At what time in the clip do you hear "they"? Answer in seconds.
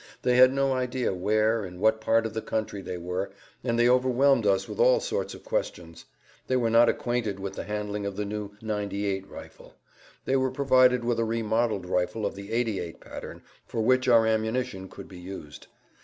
0.23-0.37, 2.81-2.97, 3.77-3.87, 6.47-6.55, 10.25-10.35